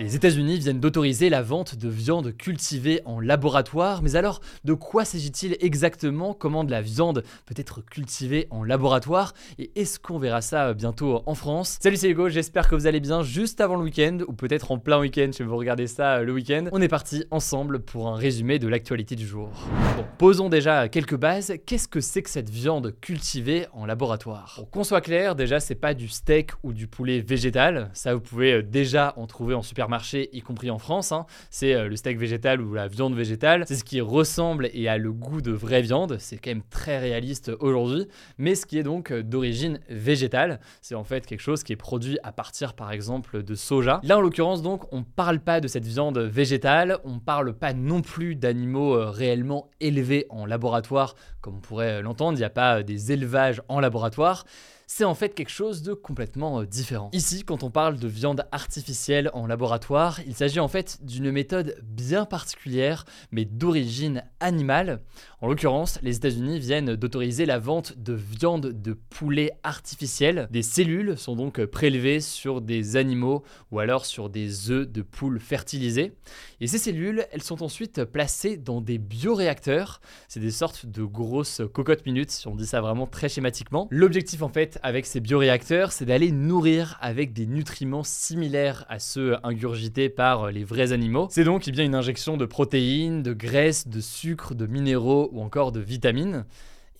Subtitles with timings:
[0.00, 5.04] Les États-Unis viennent d'autoriser la vente de viande cultivée en laboratoire, mais alors de quoi
[5.04, 6.32] s'agit-il exactement?
[6.32, 9.34] Comment de la viande peut être cultivée en laboratoire?
[9.58, 11.76] Et est-ce qu'on verra ça bientôt en France?
[11.82, 14.78] Salut c'est Hugo, j'espère que vous allez bien juste avant le week-end, ou peut-être en
[14.78, 16.68] plein week-end si vous regardez ça le week-end.
[16.72, 19.50] On est parti ensemble pour un résumé de l'actualité du jour.
[19.98, 21.52] Bon, posons déjà quelques bases.
[21.66, 24.62] Qu'est-ce que c'est que cette viande cultivée en laboratoire?
[24.70, 28.62] Qu'on soit clair, déjà c'est pas du steak ou du poulet végétal, ça vous pouvez
[28.62, 31.12] déjà en trouver en supermarché marché, y compris en France.
[31.12, 31.26] hein.
[31.50, 33.64] C'est euh, le steak végétal ou la viande végétale.
[33.66, 36.16] C'est ce qui ressemble et a le goût de vraie viande.
[36.18, 38.06] C'est quand même très réaliste aujourd'hui.
[38.38, 41.76] Mais ce qui est donc euh, d'origine végétale, c'est en fait quelque chose qui est
[41.76, 44.00] produit à partir par exemple de soja.
[44.02, 46.98] Là en l'occurrence donc, on parle pas de cette viande végétale.
[47.04, 52.38] On parle pas non plus d'animaux euh, réellement élevés en laboratoire comme on pourrait l'entendre.
[52.38, 54.44] Il n'y a pas des élevages en laboratoire
[54.92, 57.10] c'est en fait quelque chose de complètement euh, différent.
[57.12, 61.76] Ici, quand on parle de viande artificielle en laboratoire, il s'agit en fait d'une méthode
[61.84, 65.00] bien particulière, mais d'origine animale.
[65.42, 70.48] En l'occurrence, les États-Unis viennent d'autoriser la vente de viande de poulet artificielle.
[70.50, 75.38] Des cellules sont donc prélevées sur des animaux ou alors sur des œufs de poules
[75.38, 76.14] fertilisés.
[76.60, 80.00] Et ces cellules, elles sont ensuite placées dans des bioréacteurs.
[80.26, 83.86] C'est des sortes de grosses cocottes minutes, si on dit ça vraiment très schématiquement.
[83.92, 89.36] L'objectif en fait avec ces bioréacteurs, c'est d'aller nourrir avec des nutriments similaires à ceux
[89.42, 91.28] ingurgités par les vrais animaux.
[91.30, 95.40] C'est donc eh bien une injection de protéines, de graisses, de sucre, de minéraux ou
[95.42, 96.44] encore de vitamines.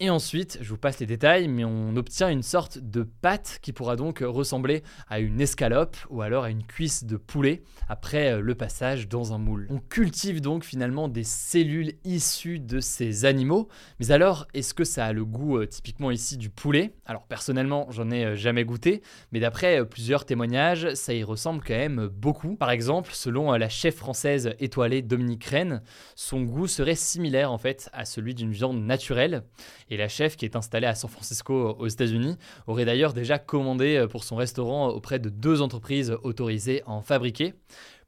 [0.03, 3.75] Et ensuite, je vous passe les détails, mais on obtient une sorte de pâte qui
[3.75, 8.41] pourra donc ressembler à une escalope ou alors à une cuisse de poulet après euh,
[8.41, 9.67] le passage dans un moule.
[9.69, 13.69] On cultive donc finalement des cellules issues de ces animaux,
[13.99, 16.95] mais alors est-ce que ça a le goût euh, typiquement ici du poulet?
[17.05, 19.03] Alors personnellement, j'en ai euh, jamais goûté,
[19.33, 22.57] mais d'après plusieurs témoignages, ça y ressemble quand même beaucoup.
[22.57, 25.83] Par exemple, selon la chef française étoilée Dominique Rennes,
[26.15, 29.43] son goût serait similaire en fait à celui d'une viande naturelle.
[29.91, 32.37] Et la chef, qui est installée à San Francisco aux États-Unis,
[32.67, 37.03] aurait d'ailleurs déjà commandé euh, pour son restaurant auprès de deux entreprises autorisées à en
[37.03, 37.55] fabriquer.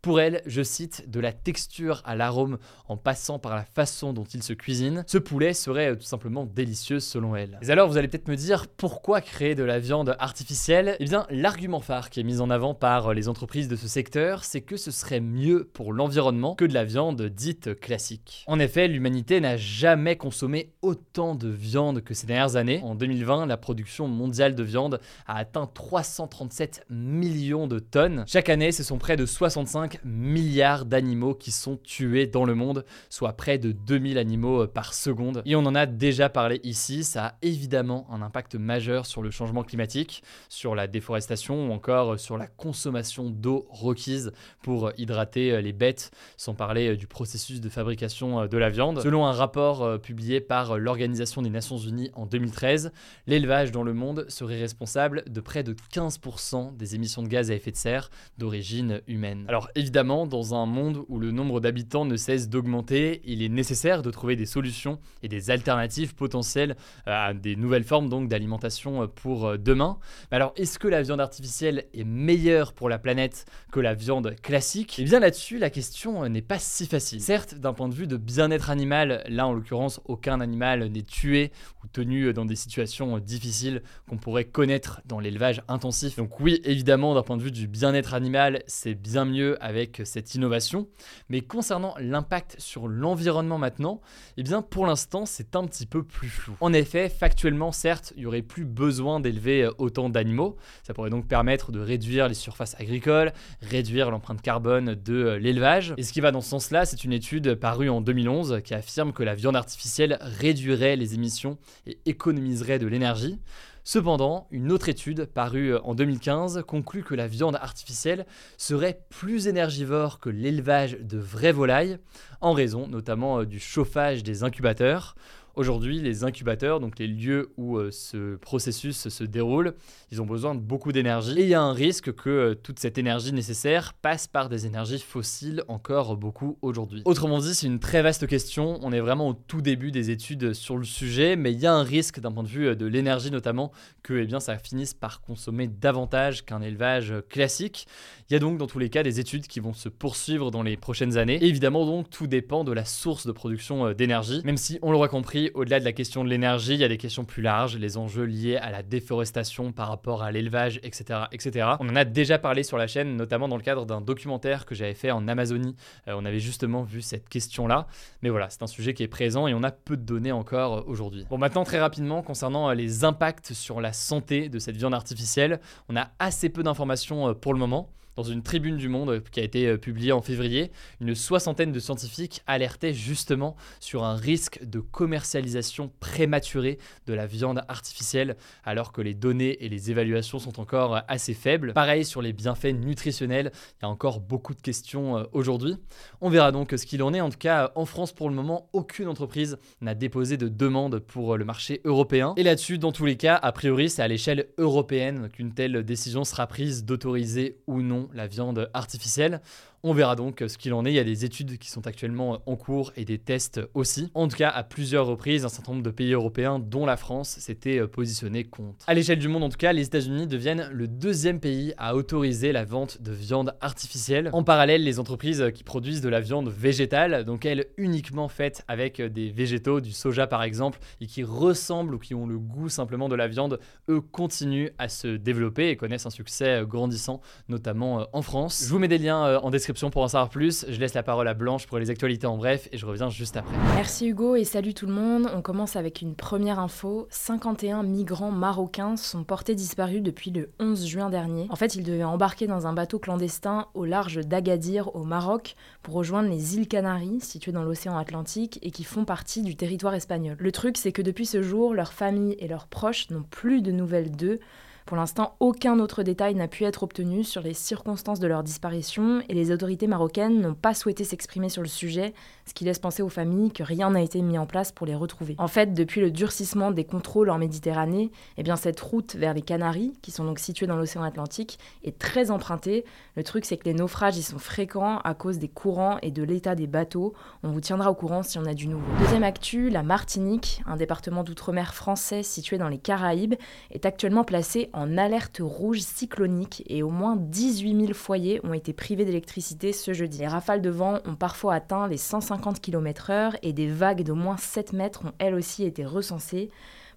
[0.03, 2.59] Pour elle, je cite, de la texture à l'arôme
[2.89, 6.45] en passant par la façon dont il se cuisine, ce poulet serait euh, tout simplement
[6.45, 7.57] délicieux selon elle.
[7.63, 10.97] Mais alors vous allez peut-être me dire pourquoi créer de la viande artificielle?
[10.99, 13.87] Eh bien l'argument phare qui est mis en avant par euh, les entreprises de ce
[13.87, 18.43] secteur, c'est que ce serait mieux pour l'environnement que de la viande dite classique.
[18.49, 22.81] En effet, l'humanité n'a jamais consommé autant de viande que ces dernières années.
[22.83, 24.99] En 2020, la production mondiale de viande
[25.29, 28.25] a atteint 337 millions de tonnes.
[28.27, 32.85] Chaque année, ce sont près de 65 milliards d'animaux qui sont tués dans le monde,
[33.11, 35.43] soit près de 2000 animaux euh, par seconde.
[35.45, 39.31] Et on en a déjà parlé ici, ça a évidemment un impact majeur sur le
[39.31, 44.33] changement climatique, sur la déforestation ou encore sur la consommation d'eau requise
[44.63, 49.01] pour euh, hydrater euh, les bêtes, sans parler du processus de fabrication de la viande.
[49.01, 52.93] Selon un rapport publié par l'Organisation des Nations Unies en 2013,
[53.27, 57.55] l'élevage dans le monde serait responsable de près de 15% des émissions de gaz à
[57.55, 59.45] effet de serre d'origine humaine.
[59.49, 64.03] Alors évidemment, dans un monde où le nombre d'habitants ne cesse d'augmenter, il est nécessaire
[64.03, 66.77] de trouver des solutions et des alternatives potentielles
[67.09, 69.99] euh, à des nouvelles formes d'alimentation euh, pour euh, demain.
[70.31, 74.97] Alors, est-ce que la viande artificielle est meilleure pour la planète que la viande classique?
[75.01, 77.21] Eh bien là-dessus, la question n'est pas si facile.
[77.21, 81.51] Certes, d'un point de vue de bien-être animal, là en l'occurrence, aucun animal n'est tué
[81.83, 86.17] ou tenu dans des situations difficiles qu'on pourrait connaître dans l'élevage intensif.
[86.17, 90.35] Donc oui, évidemment, d'un point de vue du bien-être animal, c'est bien mieux avec cette
[90.35, 90.87] innovation.
[91.29, 94.01] Mais concernant l'impact sur l'environnement maintenant,
[94.37, 96.55] eh bien pour l'instant c'est un petit peu plus flou.
[96.61, 100.57] En effet, factuellement certes, il y aurait plus besoin d'élever autant d'animaux.
[100.83, 103.33] Ça pourrait donc permettre de réduire les surfaces agricoles,
[103.63, 105.95] réduire l'empreinte carbone de l'élevage.
[105.97, 109.13] Et ce qui va dans ce sens-là, c'est une étude parue en 2011 qui affirme
[109.13, 113.39] que la viande artificielle réduirait les émissions et économiserait de l'énergie.
[113.85, 118.27] Cependant, une autre étude parue en 2015 conclut que la viande artificielle
[118.57, 121.99] serait plus énergivore que l'élevage de vraies volailles,
[122.41, 125.17] en raison notamment du chauffage des incubateurs.
[125.55, 129.75] Aujourd'hui, les incubateurs, donc les lieux où euh, ce processus se déroule,
[130.11, 132.79] ils ont besoin de beaucoup d'énergie et il y a un risque que euh, toute
[132.79, 137.03] cette énergie nécessaire passe par des énergies fossiles encore beaucoup aujourd'hui.
[137.05, 138.79] Autrement dit, c'est une très vaste question.
[138.81, 141.75] On est vraiment au tout début des études sur le sujet, mais il y a
[141.75, 143.73] un risque d'un point de vue euh, de l'énergie notamment
[144.03, 147.87] que eh bien, ça finisse par consommer davantage qu'un élevage classique.
[148.31, 150.63] Il y a donc dans tous les cas des études qui vont se poursuivre dans
[150.63, 151.45] les prochaines années.
[151.45, 155.42] Évidemment donc tout dépend de la source de production d'énergie, même si on l'aura compris
[155.55, 158.25] au-delà de la question de l'énergie, il y a des questions plus larges, les enjeux
[158.25, 161.67] liés à la déforestation par rapport à l'élevage, etc., etc.
[161.81, 164.75] On en a déjà parlé sur la chaîne, notamment dans le cadre d'un documentaire que
[164.75, 165.75] j'avais fait en Amazonie.
[166.09, 167.87] Euh, on avait justement vu cette question-là.
[168.23, 170.79] Mais voilà, c'est un sujet qui est présent et on a peu de données encore
[170.79, 171.27] euh, aujourd'hui.
[171.31, 175.61] Bon, maintenant, très rapidement, concernant euh, les impacts sur la santé de cette viande artificielle,
[175.89, 177.91] on a assez peu d'informations pour le moment.
[178.15, 180.71] Dans une tribune du Monde euh, qui a été euh, publiée en février,
[181.01, 187.63] une soixantaine de scientifiques alertaient justement sur un risque de commercialisation prématurée de la viande
[187.69, 191.73] artificielle, alors que les données et les évaluations sont encore euh, assez faibles.
[191.73, 193.51] Pareil sur les bienfaits nutritionnels,
[193.81, 195.77] il y a encore beaucoup de questions aujourd'hui.
[196.21, 197.21] On verra donc ce qu'il en est.
[197.21, 201.37] En tout cas, en France, pour le moment, aucune entreprise n'a déposé de demande pour
[201.37, 202.35] le marché européen.
[202.37, 206.25] Et là-dessus, dans tous les cas, a priori, c'est à l'échelle européenne qu'une telle décision
[206.25, 207.81] sera prise d'autoriser ou
[208.13, 209.41] la viande artificielle.
[209.85, 210.93] On verra donc ce qu'il en est.
[210.93, 214.13] Il y a des études qui sont actuellement en cours et des tests aussi.
[214.15, 217.31] En tout cas, à plusieurs reprises, un certain nombre de pays européens, dont la France,
[217.31, 218.85] s'étaient euh, positionnés contre.
[218.87, 222.53] À l'échelle du monde, en tout cas, les États-Unis deviennent le deuxième pays à autoriser
[222.53, 224.31] la vente de viande artificielle.
[224.33, 229.03] En parallèle, les entreprises qui produisent de la viande végétale, donc elles uniquement faites avec
[229.03, 233.09] des végétaux, du soja par exemple, et qui ressemblent ou qui ont le goût simplement
[233.09, 233.59] de la viande,
[233.89, 238.63] eux continuent à se développer et connaissent un succès grandissant, notamment euh, en France.
[238.65, 240.67] Je vous mets des liens euh, en description pour en savoir plus.
[240.69, 243.37] Je laisse la parole à Blanche pour les actualités en bref et je reviens juste
[243.37, 243.55] après.
[243.75, 245.29] Merci Hugo et salut tout le monde.
[245.35, 247.07] On commence avec une première info.
[247.11, 251.47] 51 migrants marocains sont portés disparus depuis le 11 juin dernier.
[251.51, 255.95] En fait, ils devaient embarquer dans un bateau clandestin au large d'Agadir au Maroc pour
[255.95, 260.37] rejoindre les îles Canaries situées dans l'océan Atlantique et qui font partie du territoire espagnol.
[260.39, 263.73] Le truc, c'est que depuis ce jour, leurs familles et leurs proches n'ont plus de
[263.73, 264.39] nouvelles d'eux.
[264.87, 269.23] Pour l'instant, aucun autre détail n'a pu être obtenu sur les circonstances de leur disparition
[269.29, 272.15] et les autorités marocaines n'ont pas souhaité s'exprimer sur le sujet,
[272.47, 274.95] ce qui laisse penser aux familles que rien n'a été mis en place pour les
[274.95, 275.37] retrouver.
[275.39, 279.43] En fait, depuis le durcissement des contrôles en Méditerranée, eh bien cette route vers les
[279.43, 282.85] Canaries, qui sont donc situées dans l'océan Atlantique, est très empruntée.
[283.17, 286.23] Le truc, c'est que les naufrages y sont fréquents à cause des courants et de
[286.23, 287.15] l'état des bateaux.
[287.43, 288.87] On vous tiendra au courant si on a du nouveau.
[288.99, 293.35] Deuxième actu, la Martinique, un département d'outre-mer français situé dans les Caraïbes,
[293.71, 298.73] est actuellement placé en alerte rouge cyclonique et au moins 18 000 foyers ont été
[298.73, 300.19] privés d'électricité ce jeudi.
[300.19, 304.37] Les rafales de vent ont parfois atteint les 150 km/h et des vagues d'au moins
[304.37, 306.51] 7 mètres ont elles aussi été recensées.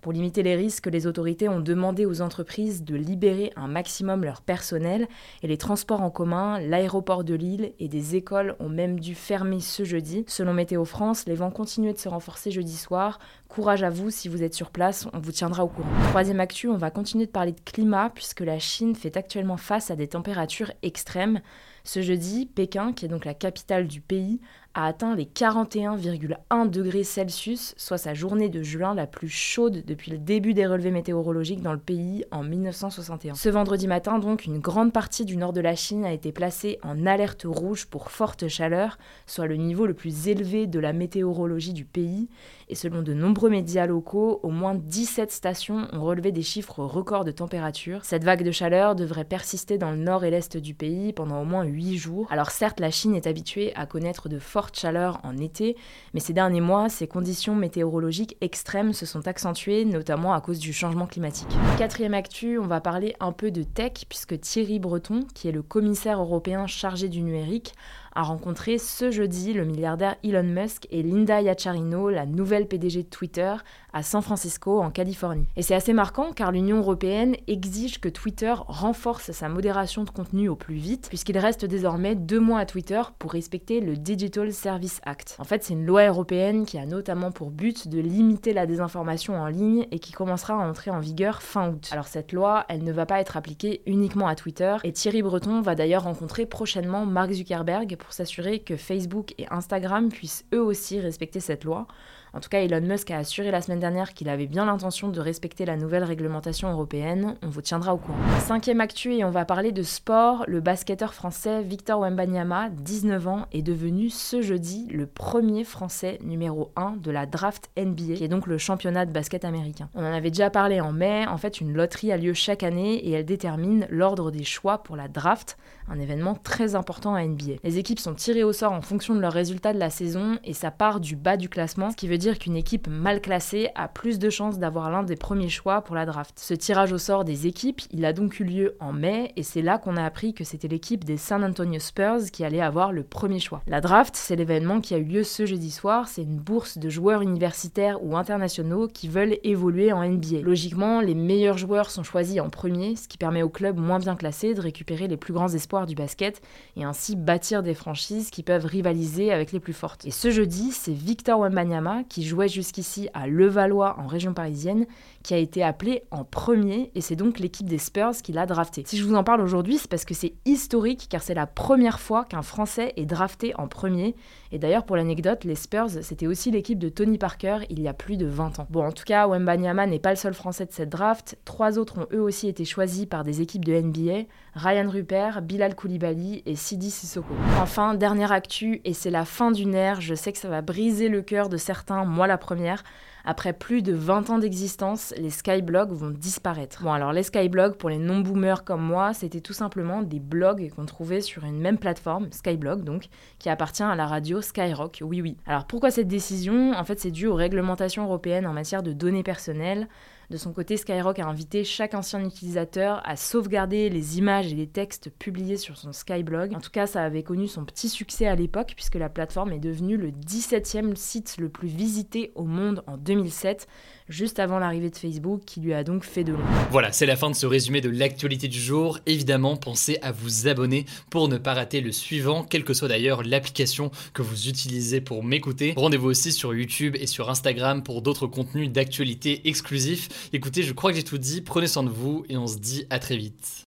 [0.05, 4.41] Pour limiter les risques, les autorités ont demandé aux entreprises de libérer un maximum leur
[4.41, 5.07] personnel
[5.41, 9.59] et les transports en commun, l'aéroport de Lille et des écoles ont même dû fermer
[9.61, 10.23] ce jeudi.
[10.27, 13.17] Selon Météo France, les vents continuaient de se renforcer jeudi soir.
[13.47, 15.89] Courage à vous si vous êtes sur place, on vous tiendra au courant.
[16.09, 19.89] Troisième actu, on va continuer de parler de climat puisque la Chine fait actuellement face
[19.89, 21.41] à des températures extrêmes.
[21.83, 24.39] Ce jeudi, Pékin, qui est donc la capitale du pays,
[24.75, 30.11] a atteint les 41,1 degrés Celsius, soit sa journée de juin la plus chaude depuis
[30.11, 33.35] le début des relevés météorologiques dans le pays en 1961.
[33.35, 36.77] Ce vendredi matin, donc, une grande partie du nord de la Chine a été placée
[36.83, 41.73] en alerte rouge pour forte chaleur, soit le niveau le plus élevé de la météorologie
[41.73, 42.27] du pays.
[42.67, 47.23] Et selon de nombreux médias locaux, au moins 17 stations ont relevé des chiffres records
[47.23, 48.03] de température.
[48.03, 51.45] Cette vague de chaleur devrait persister dans le nord et l'est du pays pendant au
[51.45, 52.27] moins 8 jours.
[52.29, 55.75] Alors certes, la Chine est habituée à connaître de fortes chaleurs en été,
[56.13, 60.73] mais ces derniers mois, ces conditions météorologiques extrêmes se sont accentuées, notamment à cause du
[60.73, 61.47] changement climatique.
[61.77, 65.61] Quatrième actu, on va parler un peu de tech, puisque Thierry Breton, qui est le
[65.61, 67.73] commissaire européen chargé du numérique,
[68.15, 73.09] a rencontré ce jeudi le milliardaire Elon Musk et Linda Yaccarino, la nouvelle PDG de
[73.09, 73.53] Twitter,
[73.93, 75.47] à San Francisco, en Californie.
[75.55, 80.49] Et c'est assez marquant car l'Union européenne exige que Twitter renforce sa modération de contenu
[80.49, 85.01] au plus vite, puisqu'il reste désormais deux mois à Twitter pour respecter le Digital Service
[85.05, 85.35] Act.
[85.39, 89.35] En fait, c'est une loi européenne qui a notamment pour but de limiter la désinformation
[89.35, 91.89] en ligne et qui commencera à entrer en vigueur fin août.
[91.91, 95.61] Alors cette loi, elle ne va pas être appliquée uniquement à Twitter, et Thierry Breton
[95.61, 101.39] va d'ailleurs rencontrer prochainement Mark Zuckerberg s'assurer que Facebook et Instagram puissent eux aussi respecter
[101.39, 101.87] cette loi.
[102.35, 105.21] En tout cas, Elon Musk a assuré la semaine dernière qu'il avait bien l'intention de
[105.21, 107.35] respecter la nouvelle réglementation européenne.
[107.41, 108.17] On vous tiendra au courant.
[108.39, 110.43] Cinquième actu, et on va parler de sport.
[110.45, 116.73] Le basketteur français Victor Wembanyama, 19 ans, est devenu ce jeudi le premier français numéro
[116.75, 119.87] 1 de la draft NBA, qui est donc le championnat de basket américain.
[119.95, 121.25] On en avait déjà parlé en mai.
[121.27, 124.97] En fait, une loterie a lieu chaque année et elle détermine l'ordre des choix pour
[124.97, 127.53] la draft, un événement très important à NBA.
[127.63, 130.53] Les équipes sont tirées au sort en fonction de leurs résultats de la saison et
[130.53, 133.87] ça part du bas du classement, ce qui veut dire qu'une équipe mal classée a
[133.87, 136.39] plus de chances d'avoir l'un des premiers choix pour la draft.
[136.39, 139.61] Ce tirage au sort des équipes, il a donc eu lieu en mai et c'est
[139.61, 143.03] là qu'on a appris que c'était l'équipe des San Antonio Spurs qui allait avoir le
[143.03, 143.61] premier choix.
[143.67, 146.89] La draft, c'est l'événement qui a eu lieu ce jeudi soir, c'est une bourse de
[146.89, 150.41] joueurs universitaires ou internationaux qui veulent évoluer en NBA.
[150.41, 154.15] Logiquement, les meilleurs joueurs sont choisis en premier, ce qui permet aux clubs moins bien
[154.15, 156.41] classés de récupérer les plus grands espoirs du basket
[156.75, 160.05] et ainsi bâtir des franchises qui peuvent rivaliser avec les plus fortes.
[160.05, 164.85] Et ce jeudi, c'est Victor Wembanyama qui jouait jusqu'ici à Levallois en région parisienne
[165.23, 168.83] qui a été appelé en premier et c'est donc l'équipe des Spurs qui l'a drafté.
[168.85, 171.99] Si je vous en parle aujourd'hui, c'est parce que c'est historique car c'est la première
[171.99, 174.15] fois qu'un Français est drafté en premier.
[174.51, 177.93] Et d'ailleurs, pour l'anecdote, les Spurs, c'était aussi l'équipe de Tony Parker il y a
[177.93, 178.67] plus de 20 ans.
[178.69, 181.37] Bon, en tout cas, Wembanyama n'est pas le seul Français de cette draft.
[181.43, 185.75] Trois autres ont eux aussi été choisis par des équipes de NBA Ryan Rupert, Bilal
[185.75, 187.33] Koulibaly et Sidi Sissoko.
[187.59, 191.09] Enfin, dernière actu, et c'est la fin d'une ère, je sais que ça va briser
[191.09, 192.83] le cœur de certains, moi la première.
[193.25, 196.83] Après plus de 20 ans d'existence, les skyblogs vont disparaître.
[196.83, 200.85] Bon alors les skyblogs, pour les non-boomers comme moi, c'était tout simplement des blogs qu'on
[200.85, 203.07] trouvait sur une même plateforme, Skyblog donc,
[203.39, 205.37] qui appartient à la radio Skyrock, oui oui.
[205.47, 206.71] Alors pourquoi cette décision?
[206.77, 209.89] En fait c'est dû aux réglementations européennes en matière de données personnelles.
[210.29, 214.67] De son côté, Skyrock a invité chaque ancien utilisateur à sauvegarder les images et les
[214.67, 216.55] textes publiés sur son Skyblog.
[216.55, 219.59] En tout cas, ça avait connu son petit succès à l'époque puisque la plateforme est
[219.59, 223.67] devenue le 17e site le plus visité au monde en 2007
[224.07, 226.45] juste avant l'arrivée de Facebook, qui lui a donc fait de l'ombre.
[226.71, 228.99] Voilà, c'est la fin de ce résumé de l'actualité du jour.
[229.05, 233.23] Évidemment, pensez à vous abonner pour ne pas rater le suivant, quelle que soit d'ailleurs
[233.23, 235.73] l'application que vous utilisez pour m'écouter.
[235.75, 240.09] Rendez-vous aussi sur YouTube et sur Instagram pour d'autres contenus d'actualité exclusifs.
[240.33, 242.85] Écoutez, je crois que j'ai tout dit, prenez soin de vous et on se dit
[242.89, 243.64] à très vite.